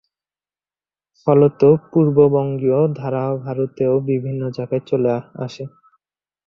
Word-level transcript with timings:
ফলত 1.27 1.61
পূর্ববঙ্গীয় 1.89 2.79
ধারা 2.95 3.23
ভারতেও 3.45 3.93
বিভিন্ন 4.09 4.41
জায়গায় 4.57 4.83
চলে 4.89 5.11
আসে। 5.45 5.63